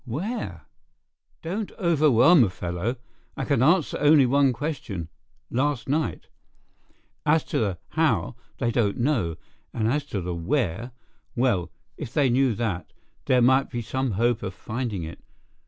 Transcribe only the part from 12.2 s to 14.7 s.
knew that, there might be some hope of